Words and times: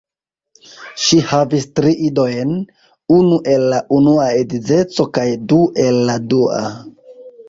Ŝi 1.01 1.17
havis 1.31 1.65
tri 1.79 1.91
idojn: 2.07 2.53
unu 3.17 3.37
el 3.55 3.65
la 3.73 3.81
unua 3.97 4.25
edzeco 4.39 5.05
kaj 5.19 5.27
du 5.53 5.61
el 5.85 6.01
la 6.09 6.17
dua. 6.33 6.63